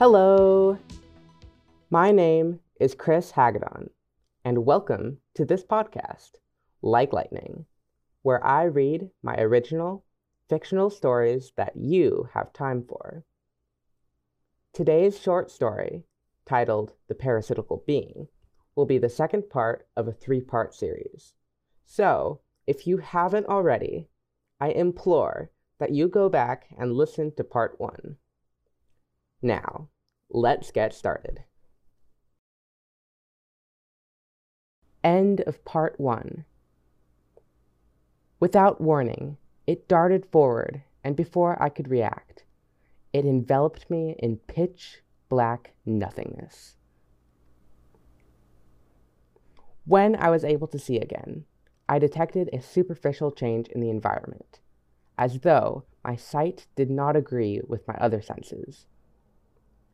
[0.00, 0.78] Hello!
[1.90, 3.90] My name is Chris Hagedon,
[4.42, 6.36] and welcome to this podcast,
[6.80, 7.66] Like Lightning,
[8.22, 10.06] where I read my original
[10.48, 13.26] fictional stories that you have time for.
[14.72, 16.04] Today's short story,
[16.46, 18.28] titled The Parasitical Being,
[18.74, 21.34] will be the second part of a three part series.
[21.84, 24.08] So, if you haven't already,
[24.58, 28.16] I implore that you go back and listen to part one.
[29.42, 29.88] Now,
[30.30, 31.44] let's get started.
[35.02, 36.44] End of part one.
[38.38, 42.44] Without warning, it darted forward, and before I could react,
[43.12, 46.76] it enveloped me in pitch black nothingness.
[49.84, 51.44] When I was able to see again,
[51.88, 54.60] I detected a superficial change in the environment,
[55.18, 58.86] as though my sight did not agree with my other senses.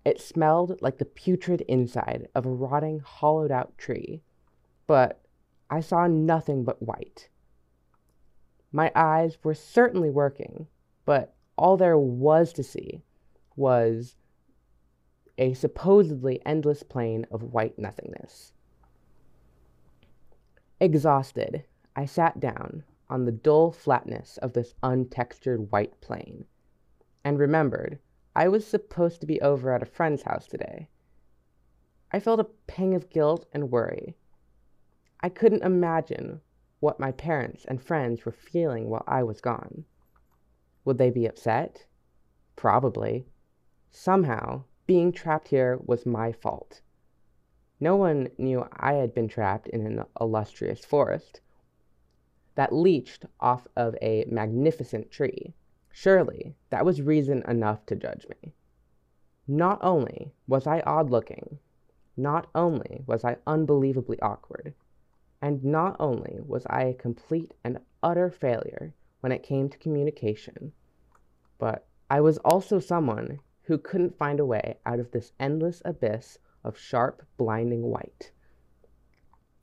[0.07, 4.23] It smelled like the putrid inside of a rotting, hollowed out tree,
[4.87, 5.21] but
[5.69, 7.29] I saw nothing but white.
[8.71, 10.69] My eyes were certainly working,
[11.05, 13.03] but all there was to see
[13.57, 14.15] was
[15.39, 18.53] a supposedly endless plain of white nothingness.
[20.79, 21.65] Exhausted,
[21.97, 26.45] I sat down on the dull flatness of this untextured white plain
[27.25, 27.99] and remembered
[28.39, 30.91] I was supposed to be over at a friend's house today.
[32.13, 34.15] I felt a pang of guilt and worry.
[35.23, 36.43] I couldn't imagine
[36.79, 39.87] what my parents and friends were feeling while I was gone.
[40.85, 41.87] Would they be upset?
[42.57, 43.27] Probably.
[43.91, 46.83] Somehow, being trapped here was my fault.
[47.81, 51.41] No one knew I had been trapped in an illustrious forest
[52.55, 55.55] that leached off of a magnificent tree.
[55.99, 58.53] Surely that was reason enough to judge me.
[59.49, 61.59] Not only was I odd looking,
[62.19, 64.75] not only was I unbelievably awkward,
[65.41, 70.75] and not only was I a complete and utter failure when it came to communication,
[71.57, 76.37] but I was also someone who couldn't find a way out of this endless abyss
[76.63, 78.33] of sharp, blinding white.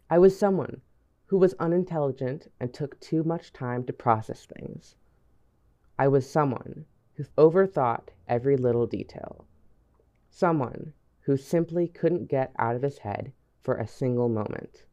[0.09, 0.81] I was someone
[1.27, 4.95] who was unintelligent and took too much time to process things.
[5.97, 9.45] I was someone who overthought every little detail.
[10.27, 13.31] Someone who simply couldn't get out of his head
[13.61, 14.85] for a single moment.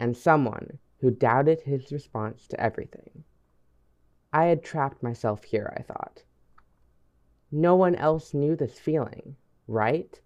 [0.00, 3.22] And someone who doubted his response to everything.
[4.32, 6.24] I had trapped myself here, I thought.
[7.52, 9.36] No one else knew this feeling,
[9.68, 10.20] right?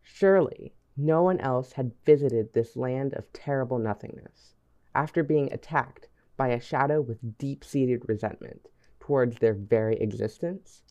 [0.00, 4.54] Surely no one else had visited this land of terrible nothingness
[4.94, 6.08] after being attacked
[6.38, 8.70] by a shadow with deep seated resentment
[9.06, 10.82] towards their very existence?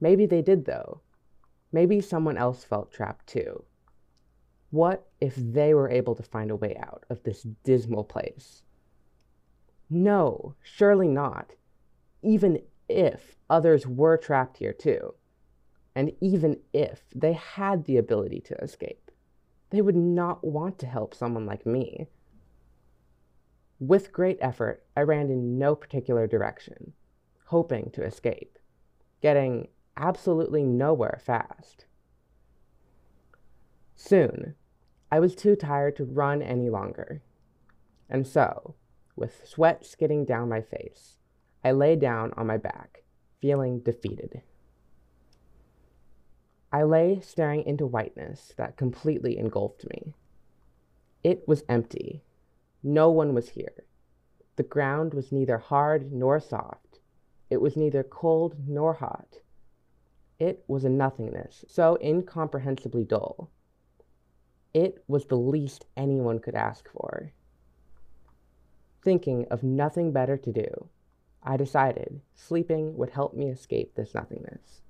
[0.00, 1.02] Maybe they did, though.
[1.72, 3.64] Maybe someone else felt trapped too.
[4.70, 8.62] What if they were able to find a way out of this dismal place?
[9.90, 11.52] No, surely not.
[12.22, 15.14] Even if others were trapped here too,
[15.94, 19.10] and even if they had the ability to escape,
[19.68, 22.08] they would not want to help someone like me.
[23.80, 26.92] With great effort, I ran in no particular direction,
[27.46, 28.58] hoping to escape,
[29.22, 31.86] getting absolutely nowhere fast.
[33.96, 34.54] Soon,
[35.10, 37.22] I was too tired to run any longer,
[38.06, 38.74] and so,
[39.16, 41.16] with sweat skidding down my face,
[41.64, 43.02] I lay down on my back,
[43.40, 44.42] feeling defeated.
[46.70, 50.12] I lay staring into whiteness that completely engulfed me.
[51.24, 52.22] It was empty,
[52.82, 53.84] no one was here.
[54.56, 57.00] The ground was neither hard nor soft.
[57.48, 59.38] It was neither cold nor hot.
[60.38, 63.50] It was a nothingness, so incomprehensibly dull.
[64.72, 67.32] It was the least anyone could ask for.
[69.02, 70.88] Thinking of nothing better to do,
[71.42, 74.82] I decided sleeping would help me escape this nothingness.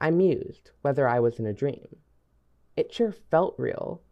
[0.00, 1.96] I mused whether I was in a dream.
[2.76, 4.02] It sure felt real,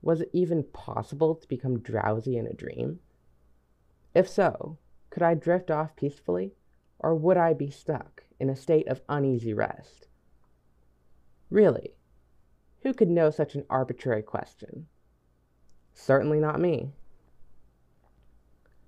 [0.00, 3.00] was it even possible to become drowsy in a dream?
[4.14, 4.78] If so,
[5.10, 6.54] could I drift off peacefully,
[6.98, 10.06] or would I be stuck in a state of uneasy rest?
[11.50, 11.94] Really,
[12.82, 14.86] who could know such an arbitrary question?
[15.94, 16.92] Certainly not me.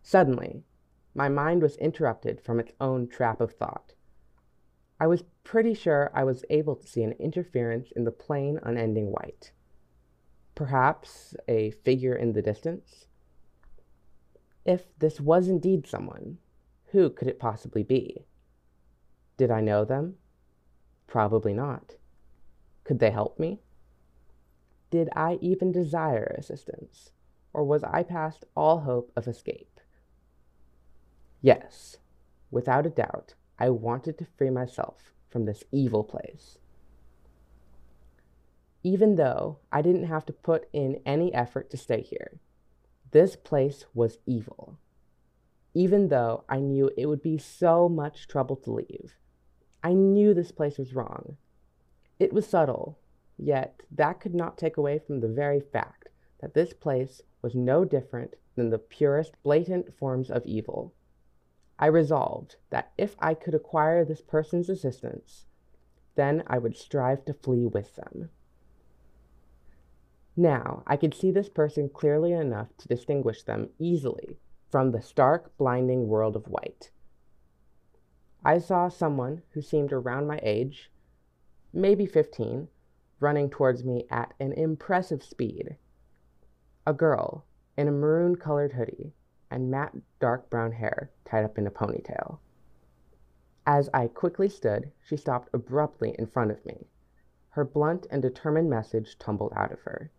[0.03, 0.65] Suddenly,
[1.15, 3.95] my mind was interrupted from its own trap of thought.
[5.01, 9.11] I was pretty sure I was able to see an interference in the plain, unending
[9.11, 9.53] white.
[10.61, 13.07] Perhaps a figure in the distance?
[14.67, 16.37] If this was indeed someone,
[16.89, 18.27] who could it possibly be?
[19.39, 20.17] Did I know them?
[21.07, 21.95] Probably not.
[22.85, 23.63] Could they help me?
[24.91, 27.11] Did I even desire assistance,
[27.55, 29.81] or was I past all hope of escape?
[31.41, 31.97] Yes,
[32.51, 36.59] without a doubt, I wanted to free myself from this evil place.
[38.83, 42.41] Even though I didn't have to put in any effort to stay here,
[43.11, 44.79] this place was evil.
[45.75, 49.17] Even though I knew it would be so much trouble to leave,
[49.83, 51.37] I knew this place was wrong.
[52.19, 52.99] It was subtle,
[53.37, 56.09] yet that could not take away from the very fact
[56.41, 60.95] that this place was no different than the purest, blatant forms of evil.
[61.79, 65.47] I resolved that if I could acquire this person's assistance,
[66.15, 68.31] then I would strive to flee with them.
[70.37, 74.39] Now, I could see this person clearly enough to distinguish them easily
[74.71, 76.91] from the stark, blinding world of white.
[78.45, 80.91] I saw someone who seemed around my age,
[81.75, 82.69] maybe 15,
[83.19, 85.77] running towards me at an impressive speed.
[86.87, 87.45] A girl
[87.77, 89.13] in a maroon colored hoodie
[89.51, 92.39] and matte dark brown hair tied up in a ponytail.
[93.67, 96.87] As I quickly stood, she stopped abruptly in front of me.
[97.51, 100.11] Her blunt and determined message tumbled out of her.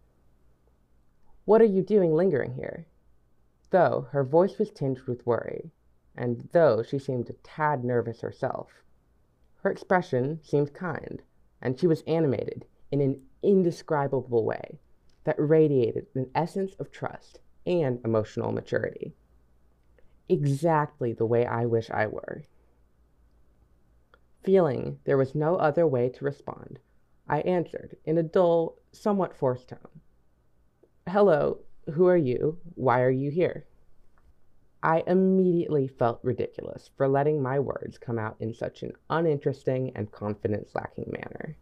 [1.45, 2.85] What are you doing lingering here?
[3.69, 5.71] Though her voice was tinged with worry,
[6.15, 8.83] and though she seemed a tad nervous herself,
[9.57, 11.21] her expression seemed kind,
[11.61, 14.79] and she was animated in an indescribable way
[15.23, 19.15] that radiated an essence of trust and emotional maturity
[20.31, 22.43] exactly the way I wish I were.
[24.43, 26.79] Feeling there was no other way to respond,
[27.27, 30.00] I answered in a dull, somewhat forced tone.
[31.09, 31.59] Hello,
[31.93, 32.59] who are you?
[32.75, 33.65] Why are you here?
[34.83, 40.11] I immediately felt ridiculous for letting my words come out in such an uninteresting and
[40.11, 41.57] confidence lacking manner.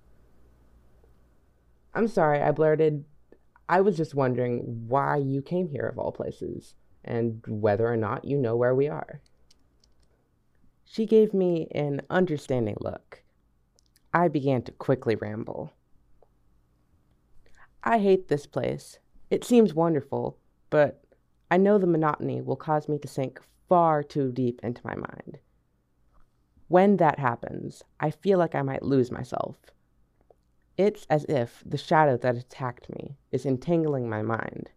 [1.93, 3.05] I'm sorry, I blurted.
[3.67, 8.25] I was just wondering why you came here of all places and whether or not
[8.25, 9.21] you know where we are.
[10.85, 13.23] She gave me an understanding look.
[14.13, 15.73] I began to quickly ramble.
[17.83, 18.99] I hate this place.
[19.29, 20.37] It seems wonderful,
[20.69, 21.03] but
[21.51, 25.39] I know the monotony will cause me to sink far too deep into my mind.
[26.67, 29.57] When that happens, I feel like I might lose myself.
[30.77, 34.71] It's as if the shadow that attacked me is entangling my mind.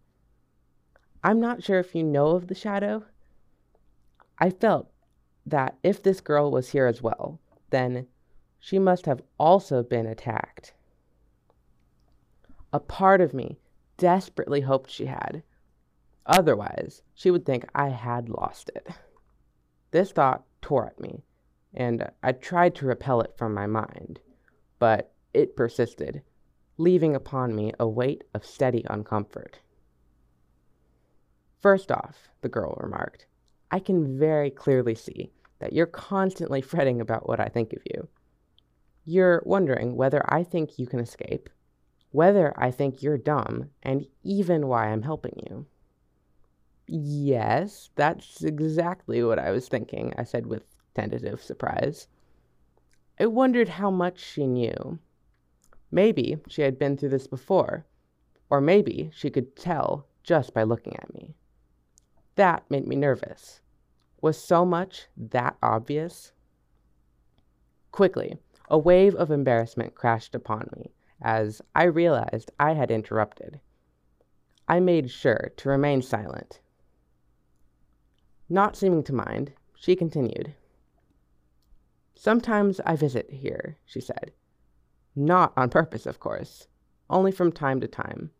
[1.23, 3.05] I'm not sure if you know of the shadow.
[4.37, 4.91] I felt
[5.45, 7.39] that if this girl was here as well,
[7.69, 8.07] then
[8.59, 10.73] she must have also been attacked.
[12.71, 13.59] A part of me
[13.97, 15.43] desperately hoped she had.
[16.25, 18.87] Otherwise, she would think I had lost it.
[19.91, 21.23] This thought tore at me,
[21.73, 24.19] and I tried to repel it from my mind,
[24.79, 26.21] but it persisted,
[26.77, 29.55] leaving upon me a weight of steady uncomfort.
[31.61, 33.25] First off, the girl remarked,
[33.71, 38.07] I can very clearly see that you're constantly fretting about what I think of you.
[39.05, 41.49] You're wondering whether I think you can escape,
[42.13, 45.65] whether I think you're dumb, and even why I'm helping you.
[46.85, 50.61] Yes, that's exactly what I was thinking, I said with
[50.93, 52.07] tentative surprise.
[53.19, 54.99] I wondered how much she knew.
[55.89, 57.87] Maybe she had been through this before,
[58.47, 61.33] or maybe she could tell just by looking at me.
[62.35, 63.59] That made me nervous.
[64.21, 66.31] Was so much that obvious?
[67.91, 68.37] Quickly,
[68.69, 70.91] a wave of embarrassment crashed upon me
[71.23, 73.59] as I realized I had interrupted.
[74.67, 76.59] I made sure to remain silent.
[78.49, 80.53] Not seeming to mind, she continued.
[82.15, 84.31] Sometimes I visit here, she said.
[85.15, 86.67] Not on purpose, of course,
[87.09, 88.31] only from time to time.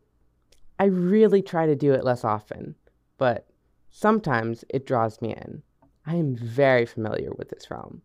[0.78, 2.76] I really try to do it less often,
[3.18, 3.48] but
[3.96, 5.62] Sometimes it draws me in.
[6.04, 8.02] I am very familiar with this realm.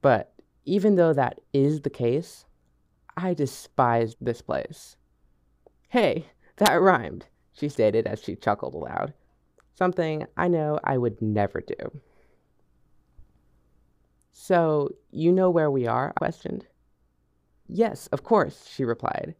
[0.00, 2.46] But even though that is the case,
[3.16, 4.96] I despise this place.
[5.88, 6.26] Hey,
[6.56, 9.12] that rhymed, she stated as she chuckled aloud.
[9.74, 12.00] Something I know I would never do.
[14.32, 16.12] So, you know where we are?
[16.16, 16.66] I questioned.
[17.68, 19.34] Yes, of course, she replied.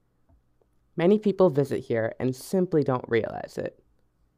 [0.96, 3.82] Many people visit here and simply don't realize it.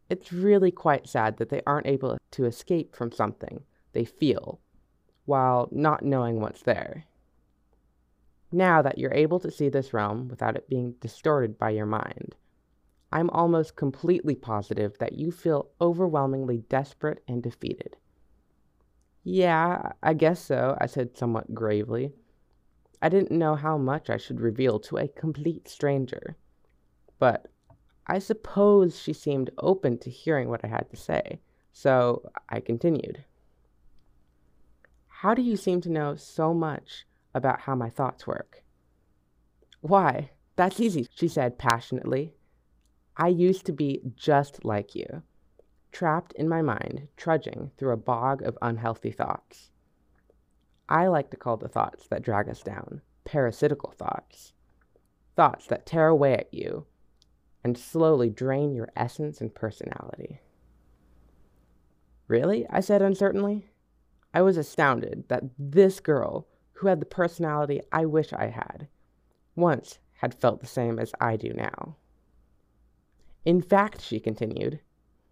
[0.08, 4.60] It's really quite sad that they aren't able to escape from something they feel
[5.24, 7.04] while not knowing what's there.
[8.54, 12.36] Now that you're able to see this realm without it being distorted by your mind,
[13.10, 17.96] I'm almost completely positive that you feel overwhelmingly desperate and defeated.
[19.24, 22.12] Yeah, I guess so, I said somewhat gravely.
[23.02, 26.36] I didn't know how much I should reveal to a complete stranger.
[27.18, 27.48] But
[28.06, 31.40] I suppose she seemed open to hearing what I had to say,
[31.72, 33.24] so I continued.
[35.08, 37.04] How do you seem to know so much
[37.34, 38.62] about how my thoughts work?
[39.80, 42.34] Why, that's easy, she said passionately.
[43.16, 45.22] I used to be just like you,
[45.92, 49.70] trapped in my mind, trudging through a bog of unhealthy thoughts.
[50.88, 54.52] I like to call the thoughts that drag us down parasitical thoughts.
[55.34, 56.86] Thoughts that tear away at you
[57.64, 60.40] and slowly drain your essence and personality.
[62.28, 62.66] Really?
[62.68, 63.70] I said uncertainly.
[64.32, 68.88] I was astounded that this girl, who had the personality I wish I had,
[69.56, 71.96] once had felt the same as I do now.
[73.44, 74.80] In fact, she continued,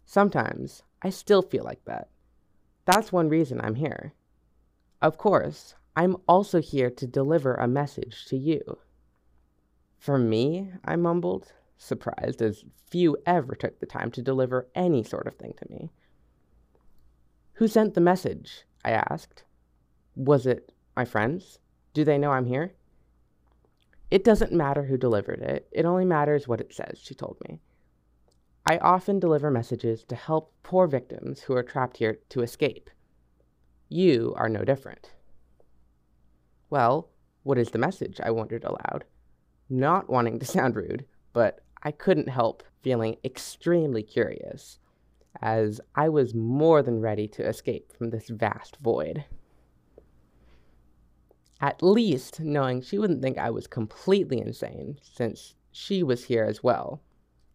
[0.04, 2.08] sometimes I still feel like that.
[2.84, 4.12] That's one reason I'm here.
[5.00, 8.78] Of course, I'm also here to deliver a message to you.
[9.98, 15.26] For me, I mumbled, surprised as few ever took the time to deliver any sort
[15.26, 15.90] of thing to me.
[17.54, 18.64] Who sent the message?
[18.84, 19.44] I asked.
[20.16, 21.58] Was it my friends?
[21.94, 22.74] Do they know I'm here?
[24.10, 27.60] It doesn't matter who delivered it, it only matters what it says, she told me.
[28.66, 32.90] I often deliver messages to help poor victims who are trapped here to escape.
[33.88, 35.12] You are no different.
[36.70, 37.08] Well,
[37.42, 38.20] what is the message?
[38.22, 39.04] I wondered aloud.
[39.68, 44.78] Not wanting to sound rude, but I couldn't help feeling extremely curious,
[45.40, 49.24] as I was more than ready to escape from this vast void.
[51.62, 56.64] At least knowing she wouldn't think I was completely insane, since she was here as
[56.64, 57.00] well,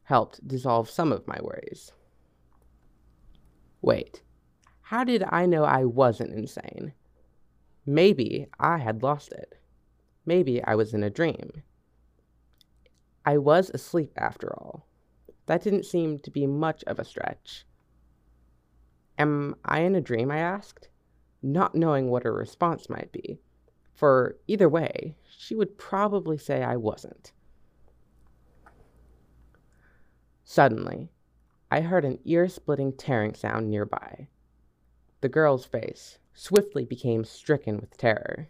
[0.04, 1.92] helped dissolve some of my worries.
[3.82, 4.24] Wait,
[4.84, 6.94] how did I know I wasn't insane?
[7.86, 9.60] Maybe I had lost it.
[10.26, 11.64] Maybe I was in a dream.
[13.26, 14.88] I was asleep after all.
[15.48, 17.66] That didn't seem to be much of a stretch.
[19.18, 20.32] Am I in a dream?
[20.32, 20.88] I asked,
[21.44, 23.42] not knowing what her response might be,
[23.98, 27.34] for either way, she would probably say I wasn't.
[30.46, 31.10] Suddenly,
[31.70, 34.30] I heard an ear splitting tearing sound nearby.
[35.20, 38.48] The girl's face swiftly became stricken with terror.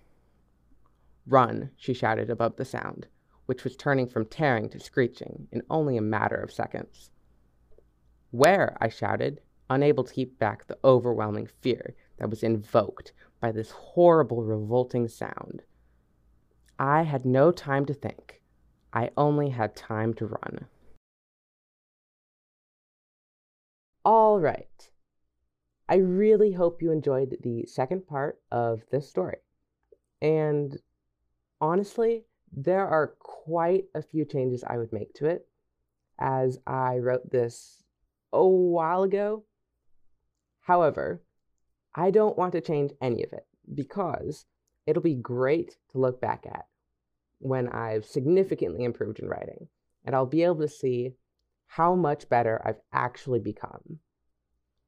[1.26, 3.08] Run, she shouted above the sound
[3.48, 7.10] which was turning from tearing to screeching in only a matter of seconds.
[8.32, 8.78] Where?
[8.80, 14.44] I shouted, unable to keep back the overwhelming fear that was invoked by this horrible,
[14.44, 15.64] revolting sound.
[16.80, 18.42] I had no time to think.
[18.94, 20.68] I only had time to run.
[24.04, 24.90] All right.
[25.90, 29.38] I really hope you enjoyed the second part of this story.
[30.22, 30.78] And
[31.62, 35.48] honestly, there are quite a few changes I would make to it
[36.20, 37.84] as I wrote this
[38.34, 39.44] a while ago.
[40.62, 41.22] However,
[41.98, 44.46] I don't want to change any of it because
[44.86, 46.66] it'll be great to look back at
[47.40, 49.68] when I've significantly improved in writing
[50.06, 51.16] and I'll be able to see
[51.66, 54.00] how much better I've actually become.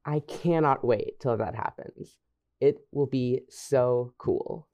[0.06, 2.18] I cannot wait till that happens.
[2.62, 4.68] It will be so cool.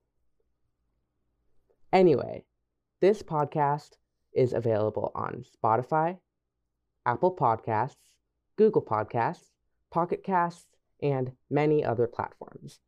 [1.93, 2.43] Anyway,
[2.99, 3.91] this podcast
[4.33, 6.17] is available on Spotify,
[7.05, 8.09] Apple Podcasts,
[8.57, 9.51] Google Podcasts,
[9.89, 12.79] Pocket Casts, and many other platforms.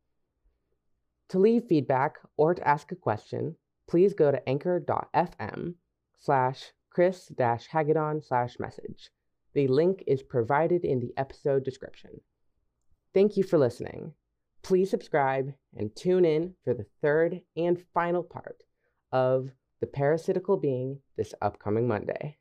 [1.30, 5.74] To leave feedback or to ask a question, please go to anchor.fm
[6.18, 9.10] slash chris hagedon slash message.
[9.54, 12.20] The link is provided in the episode description.
[13.14, 14.14] Thank you for listening.
[14.62, 18.62] Please subscribe and tune in for the third and final part
[19.12, 19.50] of
[19.80, 22.38] the parasitical being this upcoming Monday.